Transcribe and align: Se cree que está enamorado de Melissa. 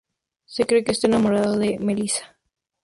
Se 0.45 0.65
cree 0.65 0.83
que 0.83 0.93
está 0.93 1.05
enamorado 1.05 1.59
de 1.59 1.77
Melissa. 1.77 2.35